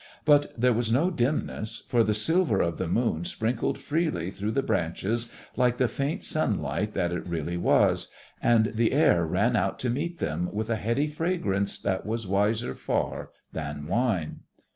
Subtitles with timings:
[0.25, 4.63] But there was no dimness, for the silver of the moon sprinkled freely through the
[4.63, 8.07] branches like the faint sunlight that it really was,
[8.41, 12.73] and the air ran out to meet them with a heady fragrance that was wiser
[12.73, 14.39] far than wine.